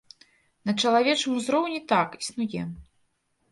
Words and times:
На 0.69 0.73
чалавечым 0.83 1.37
узроўні 1.41 1.83
так, 1.93 2.19
існуе. 2.25 2.67